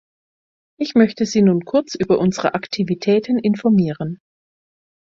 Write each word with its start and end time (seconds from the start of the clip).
Ich 0.79 0.95
möchte 0.95 1.27
Sie 1.27 1.43
nun 1.43 1.63
kurz 1.63 1.93
über 1.93 2.17
unsere 2.17 2.55
Aktivitäten 2.55 3.37
informieren. 3.37 4.17